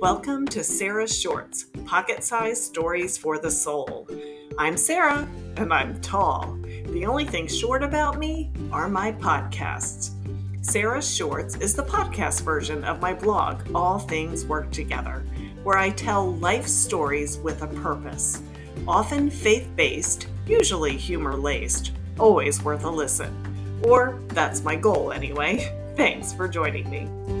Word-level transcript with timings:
Welcome 0.00 0.46
to 0.46 0.64
Sara 0.64 1.06
Shorts, 1.06 1.66
pocket 1.84 2.24
sized 2.24 2.62
stories 2.62 3.18
for 3.18 3.38
the 3.38 3.50
soul. 3.50 4.08
I'm 4.56 4.78
Sara, 4.78 5.28
and 5.58 5.74
I'm 5.74 6.00
tall. 6.00 6.56
The 6.86 7.04
only 7.04 7.26
thing 7.26 7.46
short 7.46 7.82
about 7.82 8.18
me 8.18 8.50
are 8.72 8.88
my 8.88 9.12
podcasts. 9.12 10.12
Sara 10.62 11.02
Shorts 11.02 11.56
is 11.56 11.74
the 11.74 11.82
podcast 11.82 12.40
version 12.44 12.82
of 12.84 13.02
my 13.02 13.12
blog, 13.12 13.60
All 13.74 13.98
Things 13.98 14.46
Work 14.46 14.72
Together, 14.72 15.22
where 15.64 15.76
I 15.76 15.90
tell 15.90 16.34
life 16.36 16.66
stories 16.66 17.36
with 17.36 17.60
a 17.60 17.66
purpose. 17.66 18.40
Often 18.88 19.28
faith 19.28 19.68
based, 19.76 20.28
usually 20.46 20.96
humor 20.96 21.36
laced, 21.36 21.92
always 22.18 22.62
worth 22.62 22.84
a 22.84 22.90
listen. 22.90 23.36
Or 23.82 24.18
that's 24.28 24.64
my 24.64 24.76
goal 24.76 25.12
anyway. 25.12 25.76
Thanks 25.98 26.32
for 26.32 26.48
joining 26.48 26.88
me. 26.88 27.39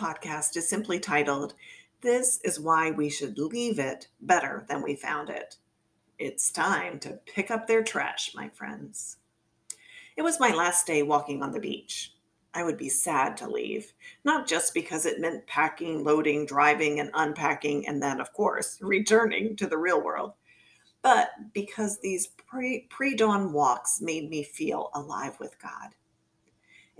Podcast 0.00 0.56
is 0.56 0.66
simply 0.66 0.98
titled, 0.98 1.52
This 2.00 2.40
is 2.42 2.58
Why 2.58 2.90
We 2.90 3.10
Should 3.10 3.38
Leave 3.38 3.78
It 3.78 4.08
Better 4.22 4.64
Than 4.66 4.82
We 4.82 4.96
Found 4.96 5.28
It. 5.28 5.56
It's 6.18 6.50
time 6.50 6.98
to 7.00 7.20
pick 7.26 7.50
up 7.50 7.66
their 7.66 7.82
trash, 7.82 8.32
my 8.34 8.48
friends. 8.48 9.18
It 10.16 10.22
was 10.22 10.40
my 10.40 10.54
last 10.54 10.86
day 10.86 11.02
walking 11.02 11.42
on 11.42 11.52
the 11.52 11.60
beach. 11.60 12.14
I 12.54 12.62
would 12.64 12.78
be 12.78 12.88
sad 12.88 13.36
to 13.38 13.50
leave, 13.50 13.92
not 14.24 14.48
just 14.48 14.72
because 14.72 15.04
it 15.04 15.20
meant 15.20 15.46
packing, 15.46 16.02
loading, 16.02 16.46
driving, 16.46 16.98
and 16.98 17.10
unpacking, 17.12 17.86
and 17.86 18.02
then, 18.02 18.22
of 18.22 18.32
course, 18.32 18.78
returning 18.80 19.54
to 19.56 19.66
the 19.66 19.76
real 19.76 20.02
world, 20.02 20.32
but 21.02 21.28
because 21.52 22.00
these 22.00 22.28
pre 22.48 23.14
dawn 23.16 23.52
walks 23.52 24.00
made 24.00 24.30
me 24.30 24.44
feel 24.44 24.88
alive 24.94 25.36
with 25.38 25.60
God. 25.60 25.90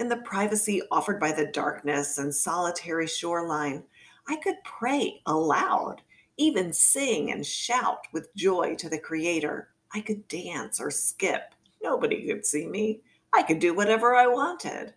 In 0.01 0.09
the 0.09 0.17
privacy 0.17 0.81
offered 0.91 1.21
by 1.21 1.31
the 1.31 1.45
darkness 1.45 2.17
and 2.17 2.35
solitary 2.35 3.07
shoreline, 3.07 3.85
I 4.27 4.37
could 4.37 4.57
pray 4.65 5.21
aloud, 5.27 6.01
even 6.39 6.73
sing 6.73 7.31
and 7.31 7.45
shout 7.45 8.07
with 8.11 8.35
joy 8.35 8.77
to 8.77 8.89
the 8.89 8.99
Creator. 8.99 9.69
I 9.93 10.01
could 10.01 10.27
dance 10.27 10.81
or 10.81 10.91
skip. 10.91 11.55
Nobody 11.83 12.27
could 12.27 12.47
see 12.47 12.67
me. 12.67 13.03
I 13.35 13.43
could 13.43 13.59
do 13.59 13.75
whatever 13.75 14.15
I 14.15 14.27
wanted. 14.27 14.95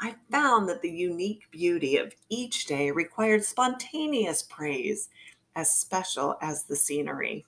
I 0.00 0.16
found 0.32 0.68
that 0.68 0.82
the 0.82 0.90
unique 0.90 1.44
beauty 1.52 1.96
of 1.96 2.12
each 2.28 2.66
day 2.66 2.90
required 2.90 3.44
spontaneous 3.44 4.42
praise, 4.42 5.08
as 5.54 5.70
special 5.70 6.36
as 6.42 6.64
the 6.64 6.74
scenery. 6.74 7.46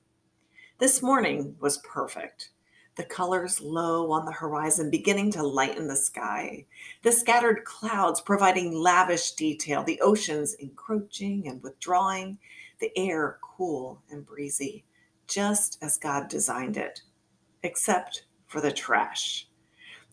This 0.79 1.03
morning 1.03 1.57
was 1.59 1.79
perfect 1.79 2.51
the 2.97 3.05
colors 3.05 3.61
low 3.61 4.11
on 4.13 4.25
the 4.25 4.33
horizon 4.33 4.89
beginning 4.91 5.31
to 5.33 5.43
lighten 5.43 5.89
the 5.89 5.97
sky, 5.97 6.65
the 7.03 7.11
scattered 7.11 7.65
clouds 7.65 8.21
providing 8.21 8.73
lavish 8.73 9.33
detail, 9.33 9.83
the 9.83 10.01
oceans 10.01 10.55
encroaching 10.55 11.49
and 11.49 11.63
withdrawing, 11.63 12.39
the 12.81 12.91
air 12.97 13.39
cool 13.43 14.01
and 14.11 14.25
breezy, 14.25 14.85
just 15.27 15.79
as 15.83 15.97
God 15.97 16.29
designed 16.29 16.77
it, 16.77 17.03
except 17.63 18.27
for 18.47 18.61
the 18.61 18.73
trash, 18.73 19.49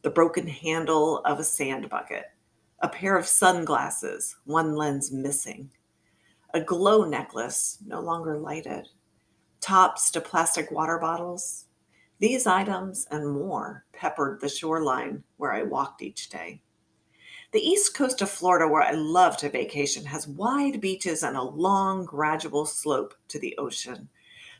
the 0.01 0.09
broken 0.09 0.47
handle 0.47 1.19
of 1.19 1.39
a 1.39 1.43
sand 1.43 1.87
bucket, 1.89 2.31
a 2.79 2.89
pair 2.89 3.15
of 3.15 3.27
sunglasses, 3.27 4.37
one 4.45 4.75
lens 4.75 5.11
missing, 5.11 5.69
a 6.53 6.61
glow 6.61 7.05
necklace 7.05 7.77
no 7.85 7.99
longer 7.99 8.37
lighted, 8.37 8.87
tops 9.59 10.09
to 10.11 10.19
plastic 10.19 10.71
water 10.71 10.97
bottles, 10.97 11.65
these 12.21 12.45
items 12.45 13.07
and 13.09 13.27
more 13.27 13.83
peppered 13.93 14.39
the 14.39 14.47
shoreline 14.47 15.23
where 15.37 15.51
I 15.51 15.63
walked 15.63 16.03
each 16.03 16.29
day. 16.29 16.61
The 17.51 17.59
east 17.59 17.95
coast 17.95 18.21
of 18.21 18.29
Florida, 18.29 18.67
where 18.67 18.83
I 18.83 18.91
love 18.91 19.37
to 19.37 19.49
vacation, 19.49 20.05
has 20.05 20.27
wide 20.27 20.79
beaches 20.79 21.23
and 21.23 21.35
a 21.35 21.41
long, 21.41 22.05
gradual 22.05 22.67
slope 22.67 23.15
to 23.29 23.39
the 23.39 23.57
ocean. 23.57 24.07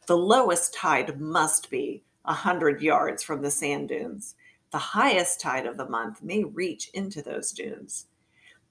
The 0.07 0.17
lowest 0.17 0.73
tide 0.73 1.21
must 1.21 1.69
be 1.69 2.03
a 2.25 2.31
100 2.31 2.81
yards 2.81 3.21
from 3.21 3.43
the 3.43 3.51
sand 3.51 3.89
dunes. 3.89 4.33
The 4.71 4.79
highest 4.79 5.39
tide 5.39 5.67
of 5.67 5.77
the 5.77 5.87
month 5.87 6.23
may 6.23 6.43
reach 6.43 6.89
into 6.95 7.21
those 7.21 7.51
dunes. 7.51 8.07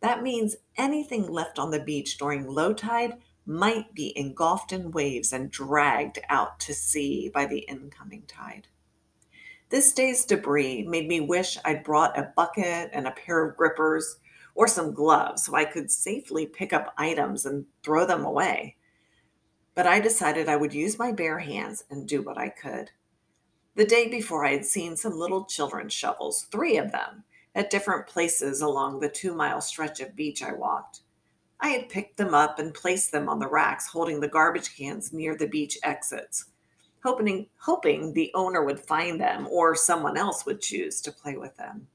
That 0.01 0.25
means 0.25 0.57
anything 0.77 1.29
left 1.29 1.61
on 1.61 1.71
the 1.71 1.79
beach 1.79 2.19
during 2.19 2.45
low 2.45 2.73
tide 2.73 3.19
might 3.47 3.95
be 3.95 4.13
engulfed 4.19 4.73
in 4.73 4.91
waves 4.91 5.33
and 5.33 5.49
dragged 5.49 6.19
out 6.29 6.59
to 6.61 6.75
sea 6.75 7.31
by 7.33 7.47
the 7.47 7.61
incoming 7.61 8.25
tide. 8.27 8.67
This 9.71 9.93
day's 9.93 10.25
debris 10.25 10.85
made 10.89 11.07
me 11.07 11.21
wish 11.21 11.57
I'd 11.65 11.85
brought 11.85 12.19
a 12.19 12.33
bucket 12.35 12.91
and 12.93 13.07
a 13.07 13.13
pair 13.13 13.47
of 13.47 13.57
grippers 13.57 14.17
or 14.57 14.67
some 14.67 14.93
gloves 14.93 15.45
so 15.45 15.55
I 15.55 15.65
could 15.65 15.93
safely 15.93 16.45
pick 16.45 16.73
up 16.73 16.93
items 16.99 17.47
and 17.47 17.67
throw 17.85 18.05
them 18.05 18.25
away. 18.25 18.77
But 19.77 19.87
I 19.87 20.01
decided 20.01 20.49
I 20.49 20.57
would 20.57 20.75
use 20.75 20.99
my 20.99 21.13
bare 21.13 21.39
hands 21.39 21.85
and 21.89 22.09
do 22.09 22.21
what 22.21 22.37
I 22.37 22.49
could. 22.49 22.91
The 23.77 23.85
day 23.85 24.09
before, 24.09 24.45
I 24.45 24.51
had 24.51 24.67
seen 24.67 24.97
some 24.97 25.17
little 25.17 25.45
children's 25.45 25.93
shovels, 25.93 26.49
three 26.51 26.77
of 26.77 26.91
them, 26.91 27.23
at 27.55 27.71
different 27.71 28.09
places 28.09 28.63
along 28.63 28.99
the 28.99 29.09
two 29.09 29.35
mile 29.35 29.61
stretch 29.61 30.01
of 30.01 30.17
beach 30.17 30.43
I 30.43 30.53
walked. 30.53 31.03
I 31.61 31.69
had 31.69 31.89
picked 31.89 32.17
them 32.17 32.35
up 32.35 32.59
and 32.59 32.75
placed 32.75 33.13
them 33.13 33.29
on 33.29 33.39
the 33.39 33.47
racks 33.49 33.87
holding 33.87 34.19
the 34.19 34.27
garbage 34.27 34.77
cans 34.77 35.13
near 35.13 35.37
the 35.37 35.47
beach 35.47 35.79
exits 35.85 36.47
hoping 37.03 37.47
hoping 37.59 38.13
the 38.13 38.31
owner 38.35 38.65
would 38.65 38.81
find 38.81 39.21
them 39.21 39.47
or 39.51 39.75
someone 39.75 40.17
else 40.17 40.45
would 40.47 40.61
choose 40.61 41.01
to 41.01 41.13
play 41.13 41.37
with 41.37 41.57
them. 41.57 41.87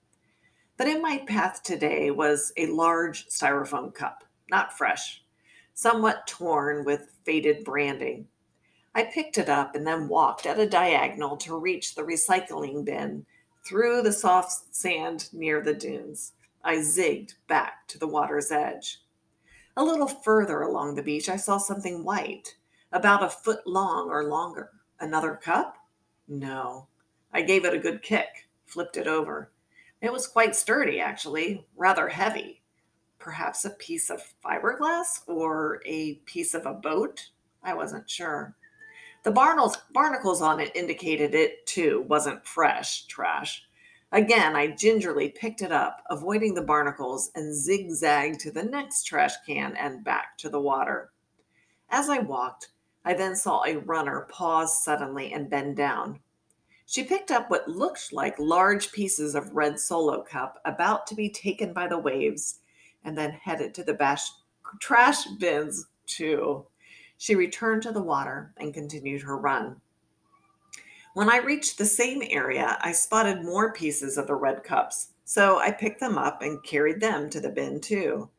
But 0.77 0.87
in 0.87 1.01
my 1.01 1.23
path 1.27 1.63
today 1.63 2.11
was 2.11 2.51
a 2.57 2.67
large 2.67 3.27
styrofoam 3.29 3.93
cup, 3.93 4.23
not 4.49 4.77
fresh, 4.77 5.23
somewhat 5.73 6.27
torn 6.27 6.83
with 6.85 7.11
faded 7.23 7.63
branding. 7.63 8.27
I 8.93 9.03
picked 9.03 9.37
it 9.37 9.49
up 9.49 9.75
and 9.75 9.85
then 9.85 10.07
walked 10.07 10.45
at 10.45 10.59
a 10.59 10.67
diagonal 10.67 11.37
to 11.37 11.57
reach 11.57 11.95
the 11.95 12.03
recycling 12.03 12.85
bin 12.85 13.25
through 13.65 14.01
the 14.01 14.11
soft 14.11 14.75
sand 14.75 15.29
near 15.33 15.61
the 15.61 15.73
dunes. 15.73 16.33
I 16.63 16.77
zigged 16.77 17.35
back 17.47 17.87
to 17.89 17.99
the 17.99 18.07
water's 18.07 18.51
edge. 18.51 18.99
A 19.77 19.83
little 19.83 20.07
further 20.07 20.61
along 20.61 20.95
the 20.95 21.03
beach, 21.03 21.29
I 21.29 21.35
saw 21.35 21.57
something 21.57 22.03
white, 22.03 22.55
about 22.91 23.23
a 23.23 23.29
foot 23.29 23.67
long 23.67 24.09
or 24.09 24.23
longer. 24.23 24.71
Another 24.99 25.35
cup? 25.35 25.77
No. 26.27 26.87
I 27.33 27.41
gave 27.41 27.65
it 27.65 27.73
a 27.73 27.79
good 27.79 28.01
kick, 28.01 28.47
flipped 28.65 28.97
it 28.97 29.07
over. 29.07 29.51
It 30.01 30.11
was 30.11 30.27
quite 30.27 30.55
sturdy, 30.55 30.99
actually, 30.99 31.65
rather 31.75 32.07
heavy. 32.09 32.61
Perhaps 33.19 33.65
a 33.65 33.71
piece 33.71 34.09
of 34.09 34.21
fiberglass 34.43 35.21
or 35.27 35.81
a 35.85 36.15
piece 36.25 36.53
of 36.53 36.65
a 36.65 36.73
boat? 36.73 37.29
I 37.63 37.73
wasn't 37.73 38.09
sure. 38.09 38.55
The 39.23 39.31
barnacles, 39.31 40.41
on 40.41 40.59
it 40.59 40.75
indicated 40.75 41.33
it, 41.33 41.65
too, 41.65 42.05
wasn't 42.07 42.45
fresh 42.45 43.07
trash. 43.07 43.63
Again, 44.11 44.55
I 44.55 44.67
gingerly 44.67 45.29
picked 45.29 45.63
it 45.63 45.71
up, 45.71 46.03
avoiding 46.09 46.53
the 46.53 46.61
barnacles, 46.61 47.31
and 47.33 47.53
zigzagged 47.53 48.39
to 48.41 48.51
the 48.51 48.63
next 48.63 49.03
trash 49.03 49.33
can 49.45 49.75
and 49.75 50.03
back 50.03 50.37
to 50.37 50.49
the 50.49 50.61
water. 50.61 51.11
As 51.89 52.07
I 52.09 52.19
walked, 52.19 52.69
I 53.07 53.13
then 53.13 53.35
saw 53.35 53.63
a 53.63 53.77
runner 53.77 54.21
pause 54.31 54.83
suddenly 54.83 55.31
and 55.31 55.47
bend 55.47 55.77
down. 55.77 56.19
She 56.87 57.03
picked 57.03 57.29
up 57.29 57.49
what 57.49 57.67
looked 57.67 58.11
like 58.11 58.37
large 58.39 58.91
pieces 58.91 59.35
of 59.35 59.55
red 59.55 59.79
solo 59.79 60.23
cup 60.23 60.59
about 60.65 61.05
to 61.07 61.15
be 61.15 61.29
taken 61.29 61.71
by 61.71 61.87
the 61.87 61.99
waves 61.99 62.59
and 63.03 63.15
then 63.15 63.31
headed 63.31 63.75
to 63.75 63.83
the 63.83 63.93
bash- 63.93 64.31
trash 64.79 65.25
bins 65.39 65.85
too. 66.07 66.65
She 67.17 67.35
returned 67.35 67.83
to 67.83 67.91
the 67.91 68.01
water 68.01 68.53
and 68.57 68.73
continued 68.73 69.21
her 69.21 69.37
run. 69.37 69.81
When 71.13 71.29
I 71.29 71.37
reached 71.37 71.77
the 71.77 71.85
same 71.85 72.23
area, 72.29 72.77
I 72.81 72.91
spotted 72.91 73.43
more 73.43 73.71
pieces 73.71 74.17
of 74.17 74.27
the 74.27 74.35
red 74.35 74.63
cups, 74.63 75.11
so 75.23 75.59
I 75.59 75.71
picked 75.71 75.99
them 75.99 76.17
up 76.17 76.41
and 76.41 76.63
carried 76.63 76.99
them 76.99 77.29
to 77.29 77.39
the 77.39 77.49
bin 77.49 77.79
too. 77.81 78.29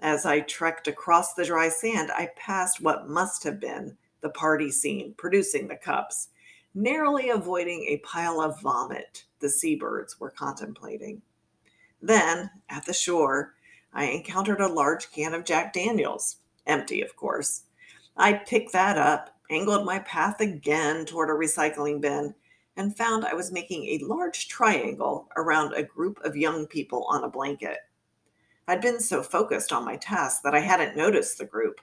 As 0.00 0.26
I 0.26 0.40
trekked 0.40 0.86
across 0.86 1.34
the 1.34 1.44
dry 1.44 1.68
sand, 1.68 2.10
I 2.10 2.30
passed 2.36 2.80
what 2.80 3.08
must 3.08 3.42
have 3.44 3.58
been 3.58 3.96
the 4.22 4.30
party 4.30 4.70
scene, 4.70 5.14
producing 5.18 5.68
the 5.68 5.76
cups, 5.76 6.28
narrowly 6.74 7.28
avoiding 7.28 7.82
a 7.82 7.98
pile 7.98 8.40
of 8.40 8.60
vomit 8.60 9.24
the 9.40 9.50
seabirds 9.50 10.18
were 10.18 10.30
contemplating. 10.30 11.20
Then, 12.00 12.50
at 12.70 12.86
the 12.86 12.94
shore, 12.94 13.54
I 13.92 14.06
encountered 14.06 14.60
a 14.60 14.72
large 14.72 15.12
can 15.12 15.34
of 15.34 15.44
Jack 15.44 15.72
Daniels, 15.72 16.38
empty, 16.66 17.02
of 17.02 17.14
course. 17.16 17.64
I 18.16 18.32
picked 18.32 18.72
that 18.72 18.96
up, 18.96 19.36
angled 19.50 19.84
my 19.84 19.98
path 20.00 20.40
again 20.40 21.04
toward 21.04 21.28
a 21.28 21.34
recycling 21.34 22.00
bin, 22.00 22.34
and 22.76 22.96
found 22.96 23.24
I 23.24 23.34
was 23.34 23.52
making 23.52 23.84
a 23.84 24.04
large 24.04 24.48
triangle 24.48 25.28
around 25.36 25.74
a 25.74 25.82
group 25.82 26.18
of 26.24 26.36
young 26.36 26.66
people 26.66 27.04
on 27.08 27.24
a 27.24 27.28
blanket. 27.28 27.78
I'd 28.66 28.80
been 28.80 29.00
so 29.00 29.22
focused 29.22 29.72
on 29.72 29.84
my 29.84 29.96
task 29.96 30.42
that 30.42 30.54
I 30.54 30.60
hadn't 30.60 30.96
noticed 30.96 31.36
the 31.36 31.44
group 31.44 31.80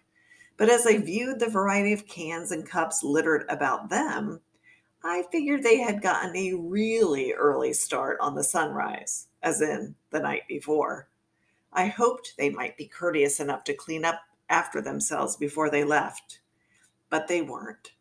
but 0.59 0.69
as 0.69 0.85
I 0.85 0.97
viewed 0.97 1.39
the 1.39 1.47
variety 1.47 1.93
of 1.93 2.05
cans 2.05 2.51
and 2.51 2.69
cups 2.69 3.01
littered 3.01 3.45
about 3.47 3.89
them, 3.89 4.41
I 5.01 5.23
figured 5.31 5.63
they 5.63 5.77
had 5.79 6.01
gotten 6.01 6.35
a 6.35 6.53
really 6.53 7.31
early 7.31 7.71
start 7.71 8.17
on 8.19 8.35
the 8.35 8.43
sunrise, 8.43 9.29
as 9.41 9.61
in 9.61 9.95
the 10.11 10.19
night 10.19 10.41
before. 10.49 11.07
I 11.71 11.87
hoped 11.87 12.33
they 12.37 12.49
might 12.49 12.75
be 12.75 12.87
courteous 12.87 13.39
enough 13.39 13.63
to 13.63 13.73
clean 13.73 14.03
up 14.03 14.19
after 14.49 14.81
themselves 14.81 15.37
before 15.37 15.69
they 15.69 15.85
left, 15.85 16.41
but 17.09 17.29
they 17.29 17.41
weren't. 17.41 17.93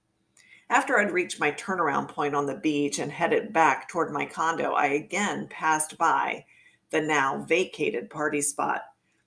After 0.68 0.98
I'd 0.98 1.12
reached 1.12 1.38
my 1.38 1.52
turnaround 1.52 2.08
point 2.08 2.34
on 2.34 2.46
the 2.46 2.56
beach 2.56 2.98
and 2.98 3.12
headed 3.12 3.52
back 3.52 3.88
toward 3.88 4.12
my 4.12 4.26
condo, 4.26 4.72
I 4.72 4.86
again 4.86 5.46
passed 5.48 5.96
by 5.96 6.44
the 6.90 7.00
now 7.00 7.44
vacated 7.48 8.10
party 8.10 8.42
spot. 8.42 8.82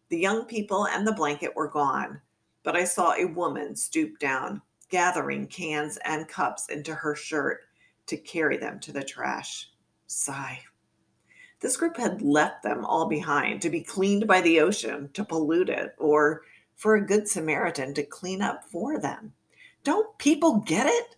The 0.10 0.20
young 0.20 0.44
people 0.44 0.86
and 0.86 1.08
the 1.08 1.14
blanket 1.14 1.56
were 1.56 1.70
gone, 1.70 2.20
but 2.64 2.76
I 2.76 2.84
saw 2.84 3.14
a 3.14 3.26
woman 3.26 3.76
stoop 3.76 4.20
down, 4.20 4.62
gathering 4.90 5.48
cans 5.48 5.98
and 6.06 6.28
cups 6.28 6.70
into 6.70 6.94
her 6.94 7.16
shirt 7.16 7.62
to 8.08 8.18
carry 8.18 8.58
them 8.58 8.80
to 8.82 8.92
the 8.92 9.04
trash. 9.04 9.70
Sigh. 10.08 10.60
This 11.62 11.78
group 11.78 11.96
had 11.98 12.22
left 12.22 12.64
them 12.64 12.84
all 12.86 13.08
behind 13.08 13.62
to 13.62 13.70
be 13.70 13.82
cleaned 13.82 14.28
by 14.28 14.42
the 14.42 14.60
ocean, 14.60 15.10
to 15.14 15.24
pollute 15.24 15.70
it, 15.70 15.94
or 15.98 16.42
for 16.76 16.96
a 16.96 17.06
good 17.06 17.28
Samaritan 17.28 17.94
to 17.94 18.04
clean 18.04 18.42
up 18.42 18.64
for 18.70 19.00
them. 19.00 19.34
Don't 19.84 20.18
people 20.18 20.58
get 20.66 20.88
it? 20.88 21.16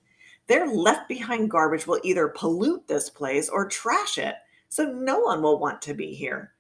Their 0.48 0.68
left 0.68 1.07
behind 1.07 1.50
garbage 1.50 1.88
will 1.88 2.01
either 2.04 2.28
pollute 2.28 2.88
this 2.88 3.10
place 3.10 3.48
or 3.48 3.68
trash 3.68 4.18
it, 4.18 4.36
so 4.68 4.84
no 4.86 5.19
one 5.19 5.42
will 5.42 5.60
want 5.60 5.81
to 5.84 5.94
be 5.94 6.13
here. 6.13 6.54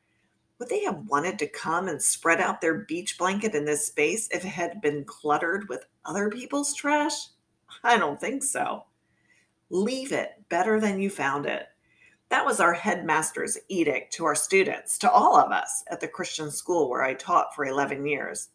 Would 0.63 0.69
they 0.69 0.85
have 0.85 1.09
wanted 1.09 1.39
to 1.39 1.47
come 1.47 1.89
and 1.89 2.01
spread 2.01 2.39
out 2.39 2.61
their 2.61 2.85
beach 2.85 3.17
blanket 3.17 3.53
in 3.53 3.65
this 3.65 3.85
space 3.85 4.29
if 4.31 4.45
it 4.45 4.47
had 4.47 4.79
been 4.79 5.03
cluttered 5.03 5.67
with 5.67 5.87
other 6.05 6.29
people's 6.29 6.73
trash? 6.73 7.27
I 7.83 7.97
don't 7.97 8.17
think 8.17 8.43
so. 8.43 8.85
Leave 9.69 10.13
it 10.13 10.41
better 10.47 10.79
than 10.79 11.01
you 11.01 11.09
found 11.09 11.45
it. 11.45 11.67
That 12.29 12.45
was 12.45 12.61
our 12.61 12.71
headmaster's 12.71 13.57
edict 13.67 14.13
to 14.13 14.23
our 14.23 14.35
students, 14.35 14.97
to 14.99 15.11
all 15.11 15.35
of 15.35 15.51
us 15.51 15.83
at 15.91 15.99
the 15.99 16.07
Christian 16.07 16.49
school 16.49 16.89
where 16.89 17.03
I 17.03 17.15
taught 17.15 17.53
for 17.53 17.65
11 17.65 18.05
years. 18.05 18.47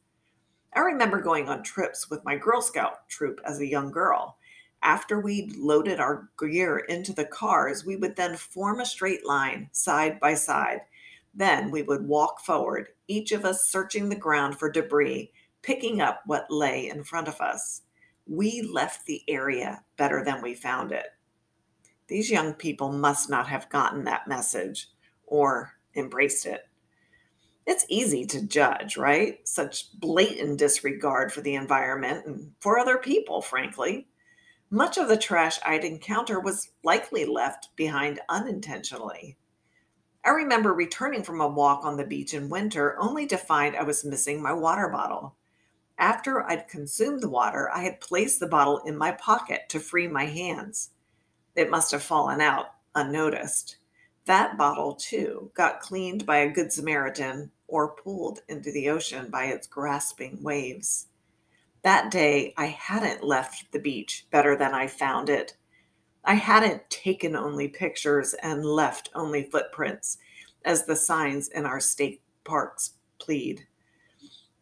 I 0.74 0.80
remember 0.80 1.20
going 1.20 1.50
on 1.50 1.62
trips 1.62 2.08
with 2.08 2.24
my 2.24 2.36
Girl 2.36 2.62
Scout 2.62 3.06
troop 3.10 3.38
as 3.44 3.60
a 3.60 3.66
young 3.66 3.90
girl. 3.90 4.38
After 4.82 5.20
we'd 5.20 5.56
loaded 5.56 6.00
our 6.00 6.30
gear 6.38 6.78
into 6.78 7.12
the 7.12 7.26
cars, 7.26 7.84
we 7.84 7.96
would 7.96 8.16
then 8.16 8.34
form 8.34 8.80
a 8.80 8.86
straight 8.86 9.26
line 9.26 9.68
side 9.72 10.18
by 10.18 10.32
side. 10.32 10.80
Then 11.34 11.70
we 11.70 11.82
would 11.82 12.06
walk 12.06 12.40
forward, 12.40 12.88
each 13.06 13.32
of 13.32 13.44
us 13.44 13.68
searching 13.68 14.08
the 14.08 14.16
ground 14.16 14.58
for 14.58 14.70
debris, 14.70 15.32
picking 15.62 16.00
up 16.00 16.22
what 16.26 16.50
lay 16.50 16.88
in 16.88 17.04
front 17.04 17.28
of 17.28 17.40
us. 17.40 17.82
We 18.26 18.62
left 18.62 19.06
the 19.06 19.22
area 19.28 19.82
better 19.96 20.24
than 20.24 20.42
we 20.42 20.54
found 20.54 20.92
it. 20.92 21.06
These 22.08 22.30
young 22.30 22.54
people 22.54 22.90
must 22.90 23.28
not 23.28 23.48
have 23.48 23.68
gotten 23.68 24.04
that 24.04 24.28
message 24.28 24.88
or 25.26 25.74
embraced 25.94 26.46
it. 26.46 26.62
It's 27.66 27.84
easy 27.90 28.24
to 28.26 28.46
judge, 28.46 28.96
right? 28.96 29.46
Such 29.46 29.92
blatant 30.00 30.58
disregard 30.58 31.32
for 31.32 31.42
the 31.42 31.54
environment 31.54 32.24
and 32.26 32.52
for 32.60 32.78
other 32.78 32.96
people, 32.96 33.42
frankly. 33.42 34.08
Much 34.70 34.96
of 34.96 35.08
the 35.08 35.18
trash 35.18 35.58
I'd 35.64 35.84
encounter 35.84 36.40
was 36.40 36.70
likely 36.82 37.26
left 37.26 37.68
behind 37.76 38.20
unintentionally. 38.30 39.36
I 40.24 40.30
remember 40.30 40.74
returning 40.74 41.22
from 41.22 41.40
a 41.40 41.48
walk 41.48 41.84
on 41.84 41.96
the 41.96 42.06
beach 42.06 42.34
in 42.34 42.48
winter 42.48 42.98
only 42.98 43.26
to 43.28 43.36
find 43.36 43.76
I 43.76 43.84
was 43.84 44.04
missing 44.04 44.42
my 44.42 44.52
water 44.52 44.88
bottle. 44.88 45.36
After 45.98 46.42
I'd 46.42 46.68
consumed 46.68 47.22
the 47.22 47.28
water, 47.28 47.70
I 47.70 47.82
had 47.82 48.00
placed 48.00 48.38
the 48.38 48.46
bottle 48.46 48.78
in 48.78 48.96
my 48.96 49.12
pocket 49.12 49.68
to 49.70 49.80
free 49.80 50.06
my 50.06 50.26
hands. 50.26 50.90
It 51.56 51.70
must 51.70 51.90
have 51.90 52.02
fallen 52.02 52.40
out 52.40 52.66
unnoticed. 52.94 53.78
That 54.26 54.56
bottle, 54.56 54.94
too, 54.94 55.50
got 55.54 55.80
cleaned 55.80 56.26
by 56.26 56.38
a 56.38 56.50
good 56.50 56.72
Samaritan 56.72 57.50
or 57.66 57.94
pulled 57.94 58.40
into 58.48 58.70
the 58.70 58.90
ocean 58.90 59.30
by 59.30 59.46
its 59.46 59.66
grasping 59.66 60.42
waves. 60.42 61.06
That 61.82 62.10
day, 62.10 62.54
I 62.56 62.66
hadn't 62.66 63.24
left 63.24 63.72
the 63.72 63.78
beach 63.78 64.26
better 64.30 64.56
than 64.56 64.74
I 64.74 64.86
found 64.86 65.28
it. 65.28 65.56
I 66.28 66.34
hadn't 66.34 66.90
taken 66.90 67.34
only 67.34 67.68
pictures 67.68 68.34
and 68.42 68.62
left 68.62 69.08
only 69.14 69.44
footprints, 69.44 70.18
as 70.66 70.84
the 70.84 70.94
signs 70.94 71.48
in 71.48 71.64
our 71.64 71.80
state 71.80 72.20
parks 72.44 72.96
plead. 73.18 73.66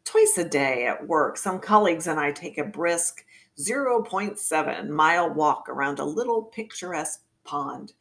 Twice 0.05 0.39
a 0.39 0.49
day 0.49 0.87
at 0.87 1.09
work, 1.09 1.37
some 1.37 1.59
colleagues 1.59 2.07
and 2.07 2.21
I 2.21 2.31
take 2.31 2.59
a 2.59 2.63
brisk 2.63 3.25
0.7 3.59 4.89
mile 4.89 5.35
walk 5.35 5.69
around 5.69 5.99
a 5.99 6.05
little 6.05 6.45
picturesque 6.45 7.25
pond. 7.43 7.95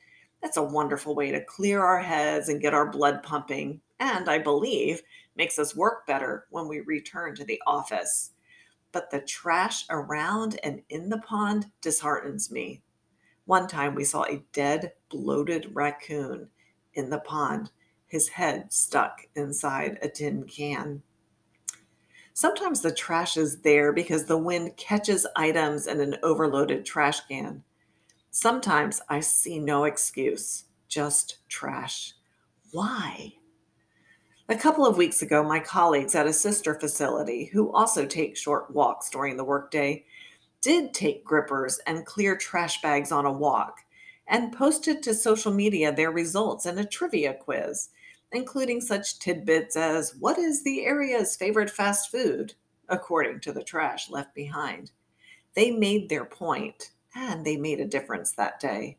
That's 0.44 0.58
a 0.58 0.64
wonderful 0.64 1.16
way 1.16 1.32
to 1.32 1.44
clear 1.44 1.84
our 1.84 2.02
heads 2.02 2.50
and 2.50 2.62
get 2.62 2.76
our 2.76 2.92
blood 2.92 3.24
pumping, 3.24 3.82
and 4.00 4.30
I 4.30 4.38
believe 4.38 5.02
makes 5.36 5.58
us 5.58 5.76
work 5.76 6.06
better 6.06 6.46
when 6.52 6.68
we 6.68 6.82
return 6.82 7.34
to 7.38 7.44
the 7.44 7.60
office. 7.66 8.34
But 8.92 9.10
the 9.10 9.22
trash 9.22 9.86
around 9.90 10.60
and 10.62 10.84
in 10.90 11.10
the 11.10 11.18
pond 11.22 11.66
disheartens 11.82 12.52
me. 12.52 12.84
One 13.46 13.68
time 13.68 13.96
we 13.96 14.04
saw 14.04 14.24
a 14.24 14.44
dead, 14.54 14.94
bloated 15.10 15.70
raccoon 15.74 16.50
in 16.96 17.10
the 17.10 17.20
pond, 17.20 17.72
his 18.08 18.28
head 18.30 18.72
stuck 18.74 19.22
inside 19.36 20.00
a 20.02 20.10
tin 20.10 20.46
can. 20.46 21.04
Sometimes 22.34 22.82
the 22.82 22.94
trash 22.94 23.38
is 23.38 23.62
there 23.62 23.94
because 23.94 24.26
the 24.26 24.38
wind 24.38 24.76
catches 24.78 25.26
items 25.36 25.88
in 25.88 26.02
an 26.02 26.18
overloaded 26.24 26.86
trash 26.86 27.22
can. 27.28 27.64
Sometimes 28.32 29.02
I 29.10 29.22
see 29.22 29.60
no 29.60 29.86
excuse, 29.86 30.66
just 30.90 31.38
trash. 31.48 32.14
Why? 32.72 33.34
A 34.50 34.56
couple 34.56 34.86
of 34.86 34.98
weeks 34.98 35.22
ago, 35.22 35.42
my 35.44 35.60
colleagues 35.60 36.14
at 36.14 36.28
a 36.28 36.34
sister 36.34 36.76
facility, 36.76 37.46
who 37.46 37.72
also 37.72 38.06
take 38.06 38.36
short 38.36 38.70
walks 38.70 39.10
during 39.10 39.38
the 39.38 39.44
workday, 39.44 40.04
did 40.66 40.96
take 40.96 41.24
grippers 41.24 41.80
and 41.86 42.08
clear 42.08 42.36
trash 42.36 42.82
bags 42.82 43.12
on 43.12 43.26
a 43.26 43.32
walk 43.32 43.82
and 44.28 44.52
posted 44.52 45.04
to 45.04 45.14
social 45.14 45.54
media 45.54 45.92
their 45.94 46.10
results 46.10 46.66
in 46.66 46.80
a 46.80 46.86
trivia 46.86 47.36
quiz 47.36 47.90
including 48.32 48.82
such 48.82 49.20
tidbits 49.20 49.76
as 49.76 50.16
what 50.16 50.38
is 50.38 50.64
the 50.64 50.84
area's 50.86 51.36
favorite 51.36 51.70
fast 51.70 52.12
food, 52.12 52.54
according 52.90 53.40
to 53.40 53.54
the 53.54 53.64
trash 53.64 54.10
left 54.10 54.34
behind. 54.36 54.92
They 55.56 55.72
made 55.72 56.10
their 56.10 56.26
point, 56.26 56.92
and 57.16 57.46
they 57.46 57.56
made 57.56 57.80
a 57.80 57.88
difference 57.88 58.32
that 58.32 58.60
day. 58.60 58.98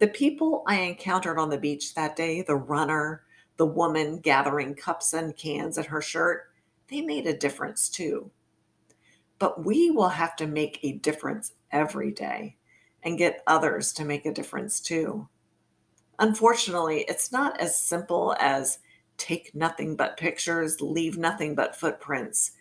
The 0.00 0.08
people 0.08 0.64
I 0.66 0.80
encountered 0.80 1.38
on 1.38 1.50
the 1.50 1.58
beach 1.58 1.94
that 1.94 2.16
day, 2.16 2.42
the 2.42 2.56
runner, 2.56 3.22
the 3.56 3.66
woman 3.66 4.18
gathering 4.18 4.74
cups 4.74 5.12
and 5.12 5.36
cans 5.36 5.78
in 5.78 5.84
her 5.84 6.02
shirt, 6.02 6.50
they 6.88 7.00
made 7.00 7.26
a 7.26 7.36
difference 7.36 7.88
too. 7.88 8.30
But 9.38 9.64
we 9.64 9.90
will 9.90 10.08
have 10.08 10.36
to 10.36 10.46
make 10.46 10.80
a 10.82 10.92
difference 10.92 11.52
every 11.70 12.10
day 12.10 12.56
and 13.02 13.18
get 13.18 13.42
others 13.46 13.92
to 13.94 14.04
make 14.04 14.26
a 14.26 14.32
difference 14.32 14.80
too. 14.80 15.28
Unfortunately, 16.18 17.04
it's 17.08 17.30
not 17.30 17.60
as 17.60 17.80
simple 17.80 18.34
as 18.40 18.80
take 19.16 19.54
nothing 19.54 19.96
but 19.96 20.16
pictures, 20.16 20.80
leave 20.80 21.16
nothing 21.16 21.54
but 21.54 21.76
footprints. 21.76 22.52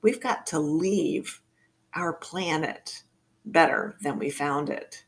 We've 0.00 0.20
got 0.20 0.46
to 0.48 0.58
leave 0.58 1.40
our 1.94 2.14
planet 2.14 3.02
better 3.44 3.96
than 4.02 4.18
we 4.18 4.30
found 4.30 4.70
it. 4.70 5.04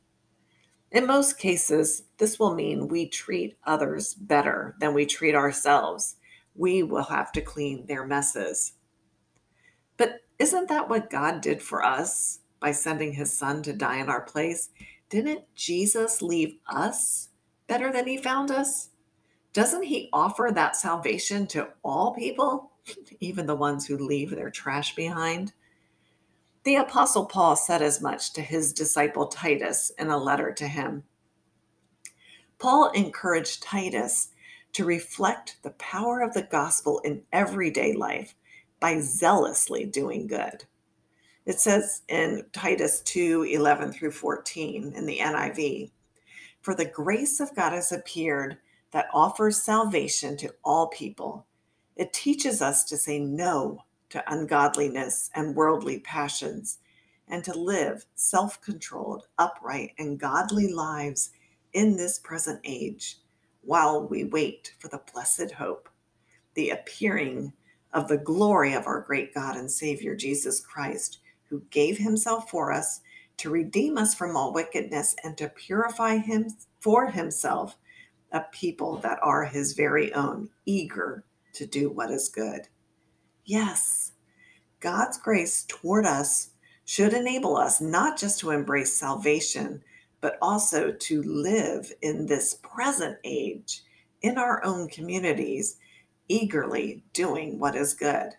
In 0.93 1.07
most 1.07 1.39
cases, 1.39 2.05
this 2.19 2.39
will 2.39 2.55
mean 2.55 2.89
we 2.89 3.09
treat 3.09 3.57
others 3.65 4.15
better 4.15 4.77
than 4.79 4.95
we 4.95 5.05
treat 5.05 5.35
ourselves. 5.35 6.17
We 6.55 6.83
will 6.83 7.05
have 7.05 7.33
to 7.33 7.41
clean 7.41 7.87
their 7.87 8.07
messes. 8.07 8.73
Isn't 10.39 10.69
that 10.69 10.89
what 10.89 11.11
God 11.11 11.41
did 11.41 11.63
for 11.63 11.85
us 11.85 12.41
by 12.61 12.73
sending 12.73 13.13
his 13.13 13.33
son 13.33 13.63
to 13.63 13.73
die 13.73 13.99
in 13.99 14.09
our 14.09 14.21
place? 14.21 14.71
Didn't 15.09 15.45
Jesus 15.55 16.21
leave 16.21 16.57
us 16.69 17.29
better 17.67 17.93
than 17.93 18.07
he 18.07 18.17
found 18.17 18.51
us? 18.51 18.91
Doesn't 19.53 19.85
he 19.85 20.11
offer 20.13 20.51
that 20.53 20.77
salvation 20.77 21.47
to 21.49 21.69
all 21.83 22.13
people, 22.13 22.73
even 23.21 23.47
the 23.47 23.57
ones 23.57 23.87
who 23.87 23.97
leave 23.97 24.31
their 24.31 24.51
trash 24.51 24.95
behind? 24.95 25.53
The 26.65 26.77
Apostle 26.77 27.27
Paul 27.27 27.57
said 27.57 27.81
as 27.81 28.03
much 28.03 28.33
to 28.33 28.43
his 28.43 28.73
disciple 28.73 29.29
Titus 29.29 29.93
in 29.99 30.09
a 30.09 30.19
letter 30.19 30.53
to 30.53 30.69
him. 30.69 31.05
Paul 32.59 32.91
encouraged 32.91 33.63
Titus 33.63 34.31
to 34.73 34.85
reflect 34.85 35.59
the 35.63 35.71
power 35.71 36.21
of 36.21 36.35
the 36.35 36.43
gospel 36.43 36.99
in 37.05 37.23
everyday 37.33 37.93
life 37.93 38.35
by 38.81 39.01
zealously 39.01 39.85
doing 39.85 40.27
good. 40.27 40.65
It 41.45 41.61
says 41.61 42.03
in 42.09 42.45
Titus 42.53 43.01
2 43.03 43.45
11 43.45 43.93
through 43.93 44.11
14 44.11 44.93
in 44.95 45.07
the 45.07 45.19
NIV 45.19 45.91
for 46.67 46.75
the 46.75 46.85
grace 46.85 47.39
of 47.39 47.55
God 47.55 47.73
has 47.73 47.93
appeared 47.93 48.59
that 48.91 49.07
offers 49.15 49.63
salvation 49.63 50.37
to 50.39 50.53
all 50.65 50.89
people. 50.89 51.47
It 51.95 52.13
teaches 52.13 52.61
us 52.61 52.83
to 52.87 52.97
say 52.97 53.21
no 53.21 53.85
to 54.09 54.25
ungodliness 54.27 55.31
and 55.37 55.55
worldly 55.55 56.01
passions 56.01 56.79
and 57.29 57.45
to 57.45 57.57
live 57.57 58.05
self 58.17 58.61
controlled, 58.61 59.29
upright, 59.39 59.93
and 59.99 60.19
godly 60.19 60.73
lives 60.73 61.31
in 61.73 61.97
this 61.97 62.19
present 62.19 62.59
age 62.65 63.19
while 63.61 64.09
we 64.09 64.25
wait 64.25 64.75
for 64.81 64.89
the 64.89 65.03
blessed 65.13 65.53
hope, 65.53 65.89
the 66.55 66.71
appearing 66.71 67.53
of 67.93 68.09
the 68.09 68.19
glory 68.19 68.75
of 68.75 68.87
our 68.87 69.01
great 69.01 69.35
God 69.35 69.57
and 69.57 69.71
Savior 69.71 70.15
Jesus 70.15 70.61
Christ, 70.61 71.19
who 71.49 71.63
gave 71.71 71.99
himself 71.99 72.51
for 72.51 72.73
us 72.73 73.01
to 73.39 73.51
redeem 73.51 73.99
us 73.99 74.15
from 74.15 74.37
all 74.37 74.53
wickedness 74.53 75.15
and 75.25 75.37
to 75.39 75.49
purify 75.49 76.17
him 76.17 76.49
for 76.81 77.11
himself 77.11 77.77
a 78.33 78.41
people 78.53 78.97
that 78.99 79.19
are 79.23 79.45
his 79.45 79.73
very 79.73 80.13
own, 80.15 80.49
eager 80.65 81.25
to 81.53 81.67
do 81.67 81.91
what 81.91 82.11
is 82.11 82.29
good. 82.29 82.63
Yes, 83.45 84.13
God's 84.81 85.19
grace 85.19 85.65
toward 85.69 86.07
us 86.07 86.51
should 86.85 87.13
enable 87.13 87.57
us 87.57 87.81
not 87.81 88.19
just 88.19 88.41
to 88.41 88.51
embrace 88.51 88.93
salvation, 88.93 89.83
but 90.21 90.39
also 90.43 90.93
to 90.93 91.23
live 91.23 91.93
in 92.03 92.27
this 92.27 92.55
present 92.63 93.17
age 93.25 93.83
in 94.23 94.39
our 94.39 94.65
own 94.65 94.89
communities, 94.89 95.79
eagerly 96.29 97.05
doing 97.13 97.59
what 97.59 97.77
is 97.77 97.95
good. 97.95 98.31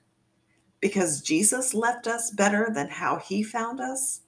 Because 0.79 1.21
Jesus 1.21 1.73
left 1.73 2.07
us 2.07 2.31
better 2.31 2.69
than 2.73 2.89
how 2.89 3.17
he 3.17 3.43
found 3.43 3.79
us, 3.79 4.21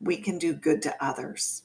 we 0.00 0.16
can 0.16 0.38
do 0.38 0.52
good 0.52 0.82
to 0.82 1.04
others, 1.04 1.62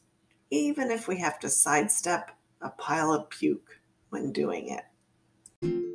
even 0.49 0.89
if 0.91 1.07
we 1.07 1.19
have 1.19 1.39
to 1.39 1.49
sidestep 1.49 2.31
a 2.61 2.69
pile 2.69 3.11
of 3.11 3.29
puke 3.29 3.79
when 4.09 4.31
doing 4.31 4.69
it. 4.69 5.92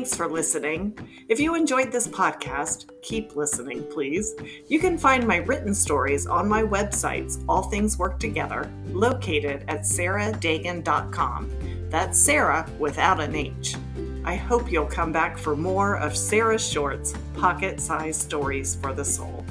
Thanks 0.00 0.16
for 0.16 0.30
listening. 0.30 0.96
If 1.28 1.38
you 1.38 1.54
enjoyed 1.54 1.92
this 1.92 2.08
podcast, 2.08 2.88
keep 3.02 3.36
listening, 3.36 3.84
please. 3.92 4.34
You 4.66 4.80
can 4.80 4.96
find 4.96 5.28
my 5.28 5.36
written 5.36 5.74
stories 5.74 6.26
on 6.26 6.48
my 6.48 6.62
websites, 6.62 7.44
All 7.46 7.64
Things 7.64 7.98
Work 7.98 8.18
Together, 8.18 8.72
located 8.86 9.62
at 9.68 9.80
saradagen.com. 9.80 11.50
That's 11.90 12.18
Sara 12.18 12.66
without 12.78 13.20
an 13.20 13.34
H. 13.34 13.76
I 14.24 14.36
hope 14.36 14.72
you'll 14.72 14.86
come 14.86 15.12
back 15.12 15.36
for 15.36 15.54
more 15.54 15.98
of 15.98 16.16
Sara 16.16 16.58
Short's 16.58 17.12
pocket 17.34 17.78
sized 17.78 18.22
stories 18.22 18.76
for 18.76 18.94
the 18.94 19.04
soul. 19.04 19.44